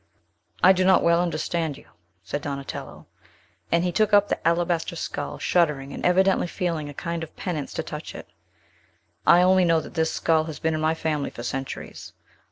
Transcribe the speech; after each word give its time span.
"I 0.63 0.73
do 0.73 0.83
not 0.83 1.03
well 1.03 1.21
understand 1.21 1.77
you," 1.77 1.85
said 2.23 2.41
Donatello; 2.41 3.05
and 3.71 3.83
he 3.83 3.91
took 3.91 4.13
up 4.13 4.29
the 4.29 4.47
alabaster 4.47 4.95
skull, 4.95 5.37
shuddering, 5.37 5.93
and 5.93 6.03
evidently 6.03 6.47
feeling 6.47 6.87
it 6.87 6.89
a 6.89 6.93
kind 6.95 7.21
of 7.21 7.35
penance 7.35 7.71
to 7.75 7.83
touch 7.83 8.15
it. 8.15 8.27
"I 9.27 9.43
only 9.43 9.63
know 9.63 9.79
that 9.79 9.93
this 9.93 10.11
skull 10.11 10.45
has 10.45 10.57
been 10.57 10.73
in 10.73 10.81
my 10.81 10.95
family 10.95 11.29
for 11.29 11.43
centuries. 11.43 12.13